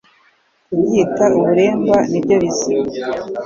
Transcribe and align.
Kubyita 0.65 1.25
Uburemba 1.37 1.97
nibyo 2.09 2.35
bizima 2.43 2.87